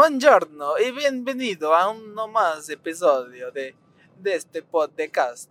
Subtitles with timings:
[0.00, 3.76] Buongiorno y bienvenido a un no más episodio de,
[4.16, 5.50] de este podcast.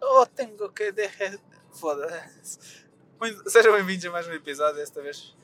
[0.00, 1.38] Eu tenho que deixar.
[1.70, 2.58] Foda-se.
[3.46, 4.76] Sejam bem-vindos a mais um episódio.
[4.76, 5.36] Desta vez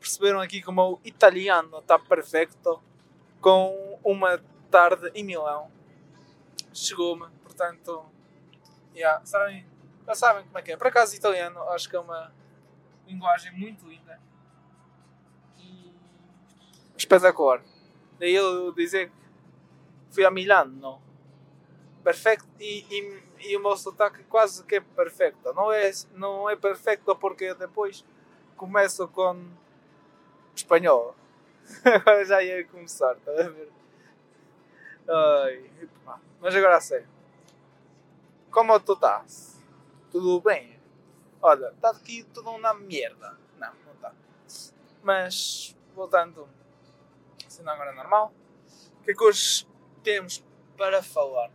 [0.00, 2.82] perceberam aqui como o italiano está perfeito
[3.42, 5.70] com uma tarde em Milão.
[6.72, 8.06] Chegou-me, portanto,
[8.96, 9.66] yeah, sabem,
[10.06, 10.78] já sabem como é que é.
[10.78, 12.32] Por acaso, italiano acho que é uma
[13.06, 14.18] linguagem muito linda
[15.58, 15.92] e
[16.96, 17.62] espetacular.
[18.74, 21.02] Dizer que fui a Milano
[22.02, 25.52] perfeito e, e, e o meu sotaque quase que perfeito.
[25.54, 28.04] Não é, não é perfeito porque depois
[28.56, 29.44] começo com
[30.54, 31.14] espanhol.
[31.84, 33.70] Agora já ia começar, está a ver?
[35.08, 35.70] Ai,
[36.40, 37.08] mas agora sério.
[38.50, 39.60] Como tu estás?
[40.10, 40.78] Tudo bem?
[41.40, 43.38] Olha, está aqui tudo uma merda.
[43.58, 44.12] Não, não está.
[45.02, 46.48] Mas, voltando,
[47.62, 48.34] sendo agora normal,
[49.00, 49.66] o que é que hoje
[50.02, 50.44] temos
[50.76, 51.50] para falar?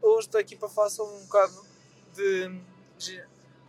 [0.00, 1.66] Hoje estou aqui para falar sobre um bocado
[2.14, 2.60] de.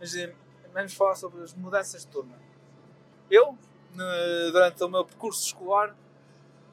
[0.00, 0.34] de
[0.72, 2.38] vamos falar sobre as mudanças de turma.
[3.30, 3.56] Eu,
[4.50, 5.94] durante o meu percurso escolar,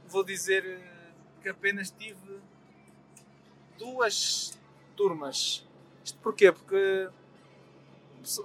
[0.07, 2.39] vou dizer eh, que apenas tive
[3.77, 4.57] duas
[4.95, 5.67] turmas.
[6.03, 6.51] Isto porquê?
[6.51, 7.09] Porque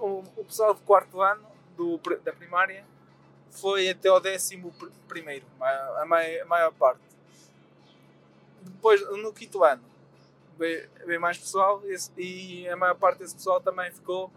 [0.01, 1.45] o, pessoal do quarto ano
[1.77, 2.85] do, da primária
[3.51, 7.01] foi até ao décimo pr- primeiro, a, a mai- a maior parte.
[8.61, 9.83] Depois, no quinto ano,
[10.57, 11.81] veio, mais pessoal
[12.17, 14.31] e a maior parte desse pessoal também ficou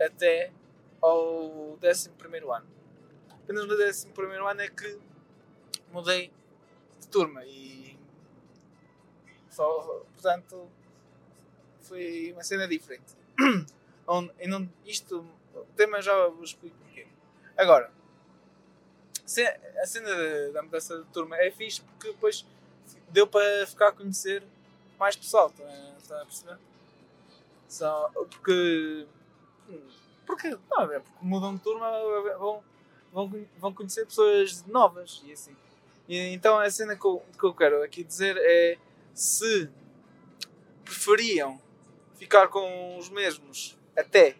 [0.00, 0.50] até
[1.02, 2.66] ao décimo primeiro ano.
[3.30, 4.98] Apenas no décimo primeiro ano é que
[5.92, 6.32] mudei
[6.98, 7.98] de turma e
[9.50, 10.68] só, portanto
[11.82, 13.14] foi uma cena diferente.
[14.86, 15.24] Isto,
[15.54, 17.06] o tema já vos explico porquê.
[17.56, 17.92] Agora,
[19.82, 22.44] a cena da- da mudança de turma é fixe porque depois
[23.10, 24.42] deu para ficar a conhecer
[24.98, 25.64] mais pessoal, está
[25.98, 26.58] está a perceber?
[27.68, 29.06] Só porque.
[30.26, 31.88] Porque, não, é porque mudam de turma,
[32.38, 32.62] vão,
[33.12, 35.56] vão, vão conhecer pessoas novas e assim.
[36.08, 38.78] E, então a cena que eu, que eu quero aqui dizer é
[39.14, 39.68] se
[40.84, 41.60] preferiam
[42.16, 44.36] ficar com os mesmos até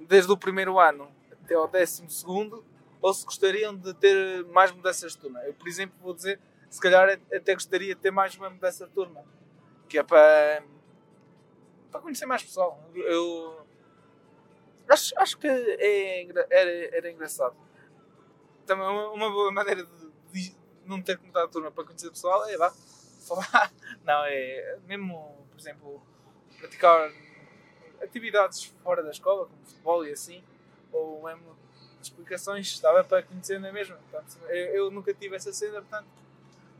[0.00, 2.64] desde o primeiro ano até ao décimo segundo
[3.06, 5.38] ou se gostariam de ter mais mudanças de turma.
[5.44, 8.92] Eu, por exemplo, vou dizer, se calhar até gostaria de ter mais uma mudança de
[8.92, 9.24] turma,
[9.88, 10.64] que é para,
[11.88, 12.82] para conhecer mais pessoal.
[12.92, 13.64] Eu
[14.88, 17.54] acho, acho que é, era, era engraçado.
[18.66, 22.10] Também uma, uma boa maneira de, de não ter que mudar de turma para conhecer
[22.10, 22.72] pessoal é vá,
[23.24, 23.72] falar.
[24.02, 26.02] Não, é mesmo, por exemplo,
[26.58, 27.12] praticar
[28.02, 30.42] atividades fora da escola, como futebol e assim,
[30.96, 31.56] ou mesmo
[32.00, 33.96] explicações, estava para conhecer na mesma.
[33.96, 36.08] Portanto, eu, eu nunca tive essa cena, portanto,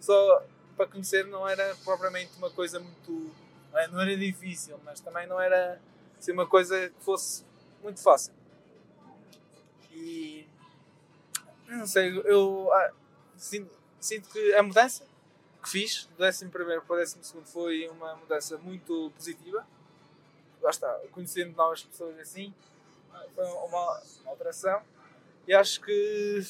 [0.01, 0.43] só
[0.77, 3.35] para conhecer não era propriamente uma coisa muito.
[3.73, 5.81] Não é- era difícil, mas também não era
[6.19, 7.45] assim, uma coisa que fosse
[7.83, 8.33] muito fácil.
[9.93, 10.47] E.
[11.67, 12.93] Não sei, eu ah,
[13.37, 15.05] sinto, sinto que a mudança
[15.63, 19.67] que fiz do 11 para o 12 foi uma mudança muito positiva.
[20.63, 22.55] Lá está, conhecendo novas pessoas assim,
[23.35, 24.83] foi uma, uma alteração.
[25.47, 26.41] E acho que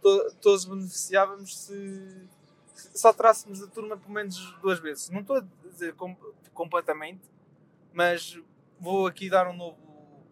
[0.00, 2.28] to- todos beneficiávamos se,
[2.74, 5.10] se só trássemos a turma pelo menos duas vezes.
[5.10, 6.16] Não estou a dizer com-
[6.54, 7.22] completamente,
[7.92, 8.38] mas
[8.80, 9.78] vou aqui dar um novo,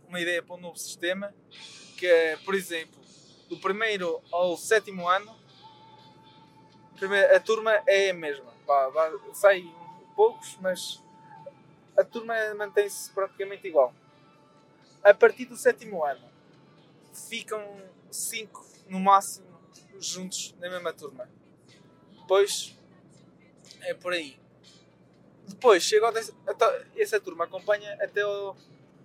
[0.09, 1.35] uma ideia para um novo sistema,
[1.97, 2.99] que é, por exemplo,
[3.49, 5.39] do primeiro ao sétimo ano,
[7.35, 8.53] a turma é a mesma.
[8.67, 9.65] Vá, sai
[10.15, 11.03] poucos, mas
[11.97, 13.95] a turma mantém-se praticamente igual.
[15.03, 16.29] A partir do sétimo ano,
[17.13, 17.65] ficam
[18.11, 19.47] cinco no máximo
[19.99, 21.29] juntos na mesma turma.
[22.19, 22.77] Depois
[23.83, 24.39] é por aí.
[25.47, 26.39] Depois chega ao décimo,
[26.97, 28.57] essa turma acompanha até ao,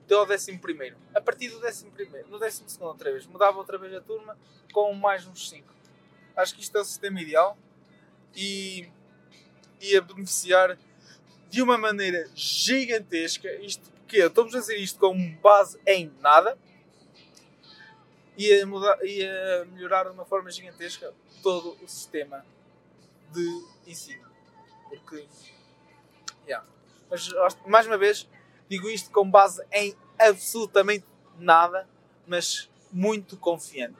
[0.03, 0.97] até ao décimo primeiro.
[1.13, 4.37] A partir do décimo primeiro, no décimo segundo outra vez, mudava outra vez a turma
[4.71, 5.73] com mais uns cinco.
[6.35, 7.57] Acho que isto é o sistema ideal
[8.35, 8.89] e
[9.81, 10.77] ia beneficiar
[11.49, 13.51] de uma maneira gigantesca.
[13.61, 16.57] Isto porque eu estou-vos a dizer isto com base em nada.
[18.37, 21.13] Ia, mudar, ia melhorar de uma forma gigantesca
[21.43, 22.45] todo o sistema
[23.33, 24.25] de ensino.
[24.89, 25.27] Porque,
[26.47, 26.65] yeah.
[27.09, 27.29] Mas,
[27.65, 28.29] mais uma vez,
[28.69, 31.05] digo isto com base em absolutamente
[31.37, 31.87] nada,
[32.25, 33.99] mas muito confiante.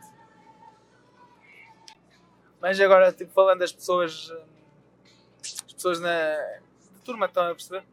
[2.61, 4.45] Mas agora, tipo, falando das pessoas, hum,
[5.43, 6.61] as pessoas na
[7.03, 7.85] turma estão a perceber,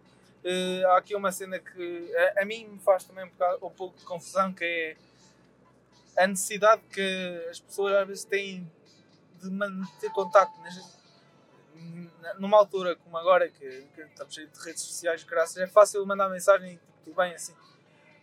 [0.44, 3.70] Eh, há aqui uma cena que a, a mim me faz também um, bocado, um
[3.70, 4.96] pouco de confusão, que é
[6.22, 8.70] a necessidade que as pessoas às vezes têm
[9.40, 10.58] de manter contacto
[12.38, 16.28] numa altura como agora, que, que estamos cheios de redes sociais, graças, é fácil mandar
[16.28, 17.52] mensagem e tudo bem assim.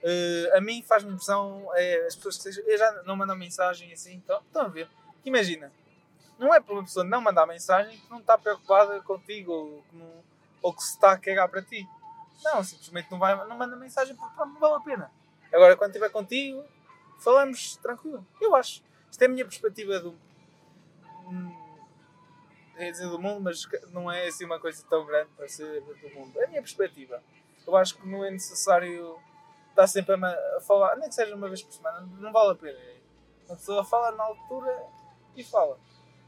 [0.02, 4.14] Uh, a mim faz-me impressão é, as pessoas que eu já não mandam mensagem assim,
[4.16, 4.90] então, estão a ver.
[5.26, 5.72] Imagina,
[6.38, 9.96] não é para uma pessoa não mandar mensagem que não está preocupada contigo ou que,
[9.98, 10.24] não,
[10.62, 11.86] ou que se está a cagar para ti.
[12.44, 15.12] Não, simplesmente não, vai, não manda mensagem porque não vale a pena.
[15.52, 16.64] Agora, quando estiver contigo,
[17.20, 18.26] falamos tranquilo.
[18.40, 18.84] Eu acho.
[19.10, 20.16] Isto é a minha perspectiva do.
[22.76, 26.10] É dizer do mundo, mas não é assim uma coisa tão grande para ser do
[26.16, 26.40] mundo.
[26.40, 27.22] É a minha perspectiva.
[27.68, 29.20] Eu acho que não é necessário
[29.70, 32.80] estar sempre a, falar, nem que seja uma vez por semana, não vale a pena.
[33.48, 34.86] Uma pessoa fala na altura
[35.36, 35.78] e fala.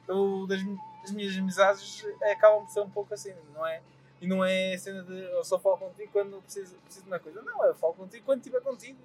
[0.07, 0.61] Eu, das,
[1.01, 3.81] das minhas amizades acabam por ser um pouco assim, não é?
[4.21, 7.41] E não é cena de eu só falo contigo quando preciso, preciso de uma coisa.
[7.41, 8.99] Não, eu falo contigo quando estiver contigo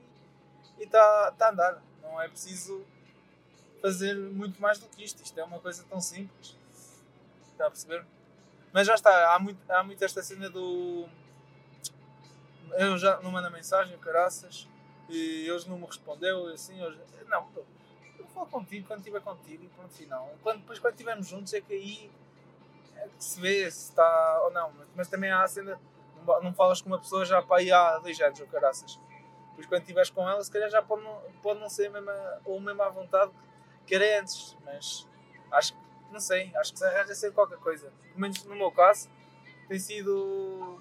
[0.79, 1.83] e está tá a andar.
[2.03, 2.85] Não é preciso
[3.81, 5.23] fazer muito mais do que isto.
[5.23, 6.55] Isto é uma coisa tão simples.
[7.51, 8.05] Está a perceber?
[8.73, 11.09] Mas já está, há muito, há muito esta cena do.
[12.73, 14.69] Eu já não mando mensagem, caraças,
[15.09, 16.91] e eles não me respondeu, assim, eu,
[17.27, 17.49] não,
[18.19, 20.35] eu falo contigo quando estiver contigo e pronto, final.
[20.43, 22.11] Quando, depois quando estivermos juntos é que aí
[23.19, 24.73] se vê se está ou não.
[24.95, 25.81] Mas, também há a cena,
[26.25, 28.99] não, não falas com uma pessoa já para aí há dois anos, ou caraças.
[29.51, 32.41] Depois quando estiveres com ela, se calhar já pode não, pode não ser a mesma,
[32.45, 33.33] ou a mesma à vontade
[33.87, 35.07] que era antes, mas
[35.51, 35.79] acho que
[36.13, 37.91] não sei, acho que se arranja ser qualquer coisa.
[38.09, 39.09] Pelo menos no meu caso,
[39.69, 40.81] tem sido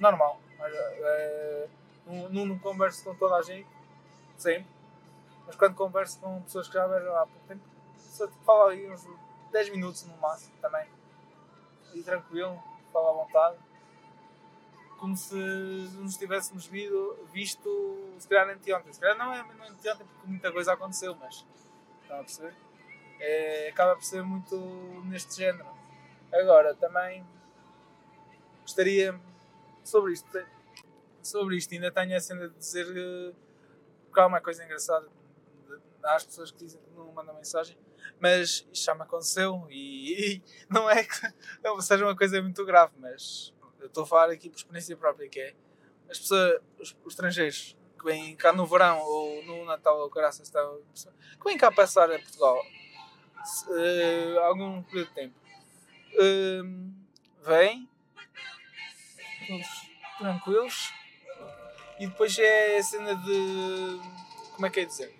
[0.00, 0.40] normal.
[0.58, 1.68] É,
[2.06, 3.68] não, não converso com toda a gente,
[4.36, 4.66] sempre,
[5.46, 7.62] mas quando converso com pessoas que já vejo há pouco tempo,
[7.96, 9.06] só falo aí uns
[9.52, 10.86] 10 minutos no máximo também.
[11.94, 13.56] E tranquilo, falo à vontade.
[14.98, 16.66] Como se nos tivéssemos
[17.32, 18.92] visto, se calhar anteontem.
[18.92, 21.46] Se calhar não é mesmo anteontem porque muita coisa aconteceu, mas
[22.02, 22.54] estão a perceber?
[23.20, 24.56] é, acaba por ser muito
[25.04, 25.68] neste género.
[26.32, 27.24] Agora, também
[28.62, 29.18] gostaria
[29.84, 30.46] sobre isto,
[31.22, 35.06] sobre isto ainda tenho a cena de dizer que há uma coisa engraçada
[36.02, 37.76] as pessoas que dizem que não mandam mensagem
[38.18, 41.14] mas isto já me aconteceu e, e não é que
[41.82, 45.40] seja uma coisa muito grave mas eu estou a falar aqui por experiência própria que
[45.40, 45.54] é
[46.10, 50.50] as pessoas, os, os estrangeiros que vêm cá no verão ou no Natal ou caraças
[50.50, 52.60] que vêm cá passar a Portugal
[53.68, 55.34] uh, algum período de tempo.
[56.14, 57.00] Uh,
[59.46, 60.92] todos tranquilos,
[61.98, 64.00] e depois é a cena de.
[64.54, 65.19] Como é que é dizer?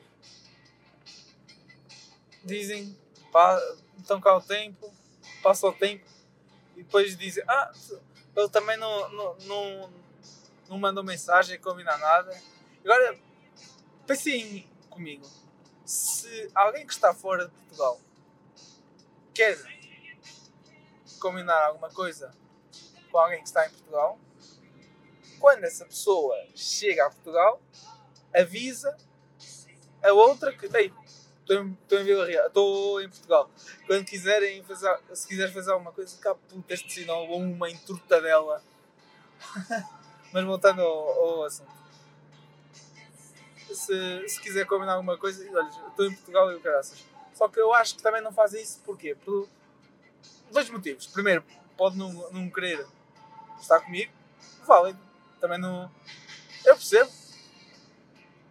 [2.44, 2.96] Dizem,
[3.30, 3.60] pá,
[3.98, 4.92] estão cá o tempo,
[5.42, 6.04] passa o tempo,
[6.76, 7.72] e depois dizem, ah,
[8.36, 9.92] ele também não, não, não,
[10.68, 12.36] não mandou mensagem, combina nada.
[12.84, 13.18] Agora,
[14.06, 15.26] pensem comigo,
[15.84, 18.00] se alguém que está fora de Portugal
[19.34, 19.58] quer
[21.20, 22.32] combinar alguma coisa
[23.10, 24.18] com alguém que está em Portugal,
[25.38, 27.60] quando essa pessoa chega a Portugal,
[28.34, 28.96] avisa
[30.02, 30.68] a outra que
[31.56, 33.50] estou em, Vila Real, estou em Portugal.
[33.86, 37.68] Quando quiserem fazer, se quiseres fazer alguma coisa, cá puta este sinal ou uma
[38.08, 38.62] dela.
[40.32, 41.80] Mas voltando ao, ao assunto.
[43.72, 47.58] Se, se quiser combinar alguma coisa, olha, estou em Portugal e o caraças só que
[47.58, 49.14] eu acho que também não fazem isso porquê?
[49.14, 49.48] por
[50.50, 51.06] dois motivos.
[51.06, 51.42] Primeiro,
[51.74, 52.86] pode não, não querer
[53.58, 54.12] estar comigo,
[54.66, 54.98] válido.
[55.40, 55.90] Também não.
[56.66, 57.10] Eu percebo.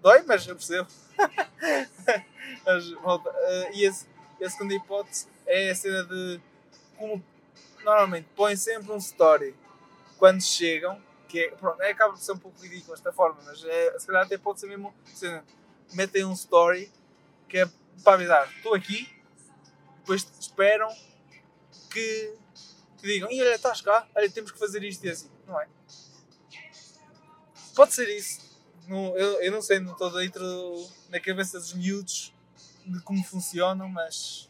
[0.02, 0.88] Dói, mas eu percebo.
[2.66, 3.30] mas, volta.
[3.30, 4.08] Uh, e esse,
[4.42, 6.40] a segunda hipótese é a cena de
[6.98, 7.24] como
[7.84, 9.56] normalmente põem sempre um story
[10.18, 13.64] quando chegam, que é, pronto, é, acaba de ser um pouco ridículo esta forma, mas
[13.64, 14.94] é, se calhar até pode ser mesmo.
[15.94, 16.92] Metem um story
[17.48, 17.70] que é
[18.04, 19.10] para avisar, estou aqui,
[20.00, 20.90] depois esperam
[21.90, 22.36] que,
[22.98, 25.68] que digam, e olha, estás cá, olha, temos que fazer isto e assim, não é?
[27.76, 28.49] Pode ser isso.
[28.90, 30.44] Não, eu, eu não sei, não estou dentro
[31.10, 32.34] na cabeça dos miúdos
[32.84, 34.50] de como funcionam, mas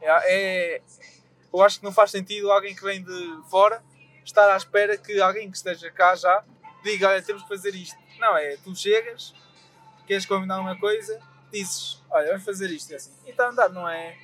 [0.00, 0.08] é,
[0.76, 0.82] é,
[1.52, 3.80] eu acho que não faz sentido alguém que vem de fora
[4.24, 6.44] estar à espera que alguém que esteja cá já
[6.82, 7.96] diga, olha, temos que fazer isto.
[8.18, 9.32] Não, é, tu chegas,
[10.04, 11.22] queres combinar uma coisa,
[11.52, 13.12] dizes, olha, vamos fazer isto e assim.
[13.26, 14.18] E está a andar, não é,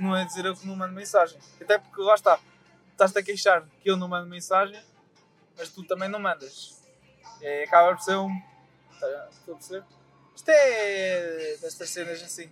[0.00, 1.38] não é dizer eu que não mando mensagem.
[1.60, 2.40] Até porque lá está,
[2.90, 4.82] estás-te a queixar que eu não mando mensagem,
[5.56, 6.79] mas tu também não mandas.
[7.42, 8.30] É, acaba por ser um.
[8.92, 9.84] Estou a perceber?
[10.34, 12.50] Isto é destas cenas assim.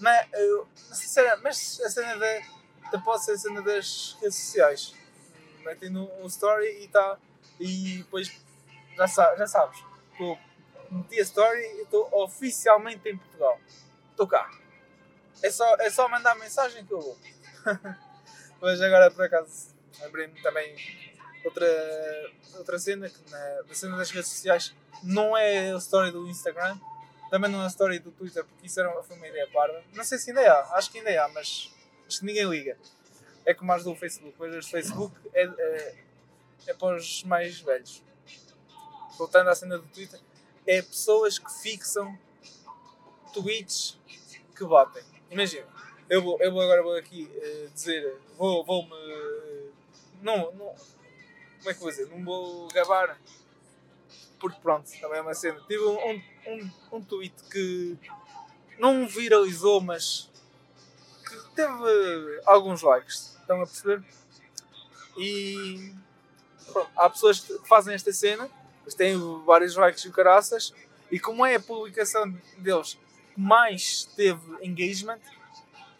[0.00, 2.98] Mas, eu, sinceramente, mas a cena da.
[3.00, 4.94] pode ser a cena das redes sociais.
[5.64, 7.18] Metem no, no story e está.
[7.58, 8.30] E depois
[8.96, 9.82] já, já sabes.
[10.90, 13.60] Meti a story e estou oficialmente em Portugal.
[14.10, 14.50] Estou cá.
[15.42, 17.18] É só, é só mandar mensagem que eu vou.
[18.60, 20.74] Mas agora por acaso abri-me também
[21.46, 26.26] outra, outra cena que na, na cena das redes sociais não é a story do
[26.28, 26.78] Instagram,
[27.30, 29.82] também não é a story do Twitter, porque isso era foi uma ideia parda.
[29.94, 31.72] Não sei se ainda há, acho que ainda há, mas
[32.06, 32.76] acho que ninguém liga.
[33.44, 35.94] É como as do Facebook, mas o Facebook é, é,
[36.68, 38.02] é para os mais velhos.
[39.16, 40.20] Voltando à cena do Twitter,
[40.66, 42.18] é pessoas que fixam
[43.32, 43.98] tweets
[44.54, 45.02] que batem.
[45.30, 45.66] Imagina,
[46.08, 48.92] eu, vou, eu vou agora vou aqui uh, dizer, vou, vou-me.
[48.92, 49.72] Uh,
[50.22, 50.74] não, não.
[51.58, 52.08] Como é que vou dizer?
[52.08, 53.18] Não vou gabar.
[54.38, 55.60] Porque pronto, também é uma cena.
[55.66, 57.98] Tive um, um, um tweet que
[58.78, 60.30] não viralizou, mas
[61.26, 63.36] que teve alguns likes.
[63.40, 64.04] Estão a perceber?
[65.16, 65.92] E
[66.72, 68.50] pronto, há pessoas que fazem esta cena,
[68.84, 70.74] mas têm vários likes e caraças,
[71.10, 72.98] e como é a publicação deles
[73.34, 75.20] que mais teve engagement,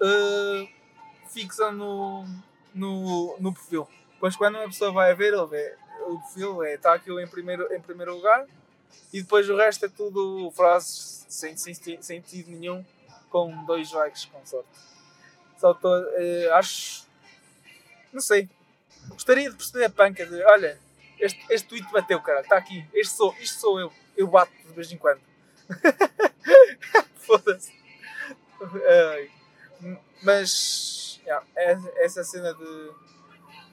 [0.00, 0.68] uh,
[1.32, 2.26] fixam no,
[2.74, 3.88] no, no perfil.
[4.16, 5.76] Depois quando uma pessoa vai a ver, ele vê
[6.08, 8.46] o perfil, é, está aquilo em primeiro, em primeiro lugar
[9.12, 12.84] e depois o resto é tudo frases sem, sem, sem sentido nenhum,
[13.30, 14.68] com dois likes com sorte.
[15.58, 17.06] Só tô, uh, acho.
[18.12, 18.48] Não sei.
[19.08, 20.78] Gostaria de perceber a panca de olha,
[21.18, 24.72] este, este tweet bateu, cara, está aqui, este sou, isto sou eu, eu bato de
[24.72, 25.20] vez em quando.
[27.20, 27.72] Foda-se.
[30.22, 31.46] Mas yeah,
[31.98, 32.90] essa cena de,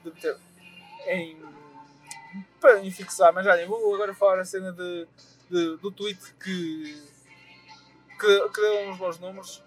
[0.04, 0.36] de ter
[1.06, 1.36] em
[2.60, 5.06] para fixar, mas olha, vou agora falar a cena de,
[5.50, 7.02] de do tweet que,
[8.18, 9.62] que, que deu uns bons números.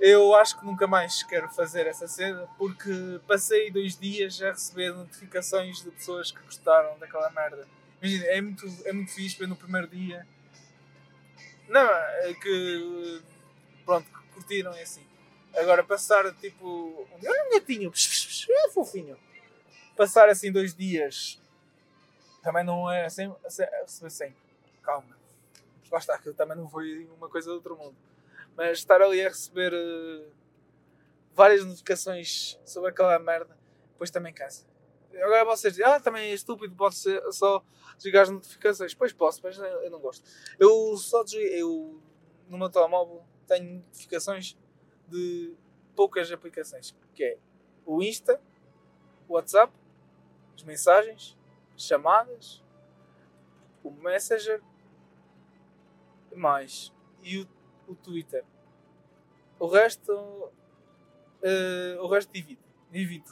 [0.00, 4.92] Eu acho que nunca mais quero fazer essa cena porque passei dois dias a receber
[4.92, 7.66] notificações de pessoas que gostaram daquela merda.
[8.00, 10.26] Imagina, é muito, é muito fixe ver no primeiro dia.
[11.68, 13.22] Não, é que.
[13.84, 15.04] Pronto, curtiram e assim.
[15.54, 17.08] Agora passar tipo.
[17.22, 19.16] Olha um gatinho, é fofinho.
[19.96, 21.40] Passar assim dois dias
[22.46, 23.34] também não é assim,
[23.82, 24.36] receber sempre.
[24.80, 25.16] Calma.
[25.90, 27.96] Lá está, que também não foi uma coisa do outro mundo.
[28.56, 30.30] Mas estar ali a receber uh,
[31.34, 33.56] várias notificações sobre aquela merda,
[33.90, 34.64] depois também cansa.
[35.12, 37.64] Agora vocês dizem, ah, também é estúpido, ser só
[37.96, 38.94] desligar as notificações.
[38.94, 40.24] Pois posso, mas eu não gosto.
[40.56, 42.00] Eu só desliguei, eu
[42.48, 44.56] no meu telemóvel tenho notificações
[45.08, 45.52] de
[45.96, 47.38] poucas aplicações, que é
[47.84, 48.40] o Insta,
[49.28, 49.72] o WhatsApp,
[50.56, 51.36] as mensagens,
[51.76, 52.64] chamadas,
[53.84, 54.60] o Messenger,
[56.34, 57.48] mais e o,
[57.86, 58.44] o Twitter.
[59.58, 62.60] O resto, uh, o resto divido,
[62.90, 63.26] divido.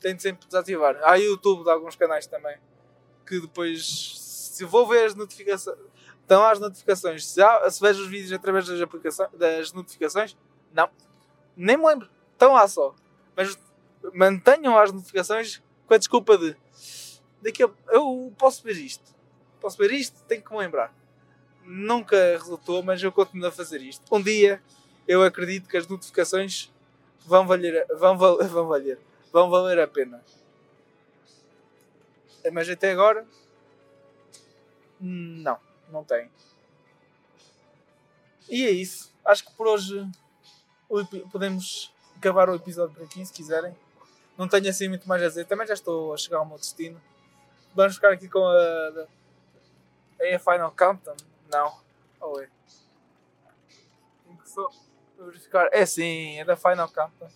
[0.00, 0.98] Tento sempre desativar.
[1.02, 2.58] Há YouTube de alguns canais também
[3.26, 5.78] que depois, se vou ver as notificações,
[6.20, 7.26] estão as notificações.
[7.26, 10.36] Se, há, se vejo os vídeos através das, aplicações, das notificações,
[10.72, 10.90] não,
[11.56, 12.10] nem me lembro.
[12.32, 12.94] Estão lá só.
[13.36, 13.58] Mas
[14.12, 16.56] mantenham as notificações com a desculpa de
[17.42, 19.14] daqui a, eu posso ver isto.
[19.60, 20.94] Posso ver isto, tenho que me lembrar.
[21.64, 24.02] Nunca resultou, mas eu continuo a fazer isto.
[24.10, 24.62] Um dia
[25.06, 26.72] eu acredito que as notificações
[27.26, 28.98] vão valer, vão, vão valer,
[29.32, 30.22] vão valer a pena.
[32.52, 33.26] Mas até agora,
[34.98, 35.58] não,
[35.90, 36.30] não tem.
[38.48, 39.12] E é isso.
[39.24, 40.08] Acho que por hoje
[41.30, 43.74] podemos acabar o episódio por aqui, se quiserem.
[44.36, 45.46] Não tenho assim muito mais a dizer.
[45.46, 47.00] Também já estou a chegar ao meu destino.
[47.74, 49.06] Vamos ficar aqui com a.
[50.20, 51.16] É a Final Countdown?
[51.50, 51.80] Não.
[52.20, 52.48] Ou é?
[54.44, 54.68] Só
[55.18, 55.68] verificar.
[55.72, 57.30] É sim, é da Final Countdown.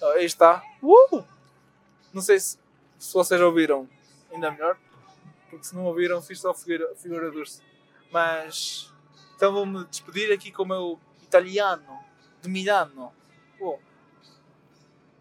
[0.00, 0.62] Oh, aí está.
[0.82, 1.24] Uh!
[2.12, 2.58] Não sei se,
[2.98, 3.88] se vocês ouviram,
[4.32, 4.78] ainda melhor.
[5.50, 7.62] Porque se não ouviram, fiz só figura, figura doce.
[8.10, 8.92] Mas.
[9.36, 11.98] Então vou-me despedir aqui com o meu italiano
[12.40, 13.12] de Milano.
[13.60, 13.78] Oh.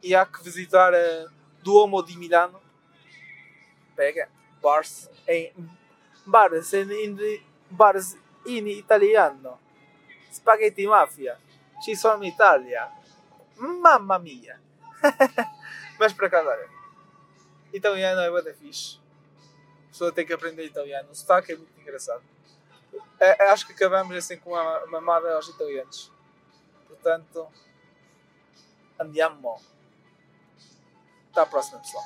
[0.01, 1.27] E há que visitar a
[1.61, 2.66] Duomo di Milano
[3.97, 4.29] pega
[4.61, 5.51] bars em
[6.25, 9.59] bars in, bars in italiano.
[10.31, 11.37] Spaghetti mafia.
[11.81, 12.91] Ci sono Italia.
[13.57, 14.59] Mamma mia.
[15.99, 16.77] Mas para cá olha
[17.73, 18.97] italiano é bada fixe
[19.85, 22.23] a pessoa tem que aprender italiano o sotaque é muito engraçado
[23.19, 26.11] é, acho que acabamos assim com uma mamada aos italianos.
[26.87, 27.47] Portanto
[28.99, 29.59] andiamo.
[31.31, 32.03] Até a próxima pessoal